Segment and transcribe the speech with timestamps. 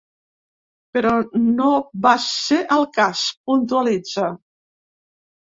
[0.95, 1.11] “Però
[1.49, 1.73] no
[2.07, 4.33] va ser el cas”, puntualitza.